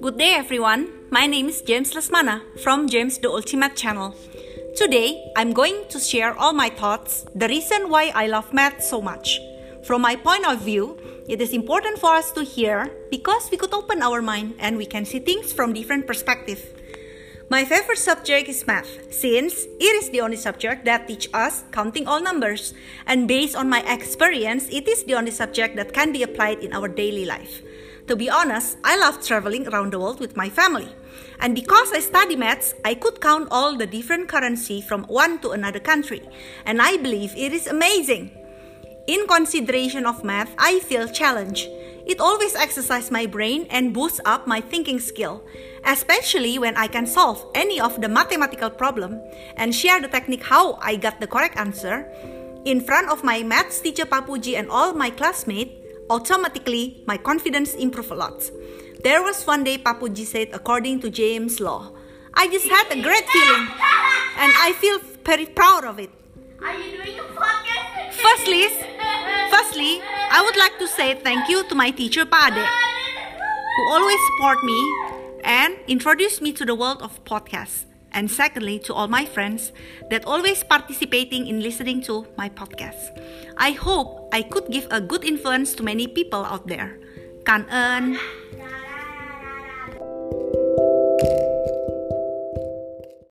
[0.00, 0.88] Good day, everyone.
[1.10, 4.14] My name is James Lesmana from James the Ultimate channel.
[4.76, 9.02] Today, I'm going to share all my thoughts, the reason why I love math so
[9.02, 9.40] much.
[9.84, 10.96] From my point of view,
[11.28, 14.86] it is important for us to hear because we could open our mind and we
[14.86, 16.62] can see things from different perspectives.
[17.48, 22.08] My favorite subject is math, since it is the only subject that teach us counting
[22.08, 22.74] all numbers,
[23.06, 26.72] and based on my experience, it is the only subject that can be applied in
[26.72, 27.62] our daily life.
[28.08, 30.88] To be honest, I love traveling around the world with my family.
[31.38, 35.50] And because I study maths, I could count all the different currency from one to
[35.50, 36.22] another country.
[36.64, 38.32] And I believe it is amazing.
[39.06, 41.68] In consideration of math, I feel challenged.
[42.06, 45.42] It always exercises my brain and boosts up my thinking skill,
[45.84, 49.20] especially when I can solve any of the mathematical problem
[49.56, 52.06] and share the technique how I got the correct answer
[52.64, 55.72] in front of my maths teacher Papuji and all my classmates
[56.08, 58.50] automatically my confidence improved a lot.
[59.02, 61.90] There was one day Papuji said, according to James' law,
[62.34, 63.66] I just had a great feeling
[64.38, 66.10] and I feel very proud of it.
[66.62, 68.12] Are you doing a podcast?
[68.14, 68.95] Firstly,
[69.76, 72.64] firstly, I would like to say thank you to my teacher Pade,
[73.76, 74.80] who always support me
[75.44, 77.84] and introduced me to the world of podcasts.
[78.12, 79.72] And secondly, to all my friends
[80.08, 83.20] that always participating in listening to my podcast.
[83.58, 86.96] I hope I could give a good influence to many people out there.
[87.44, 88.16] 感恩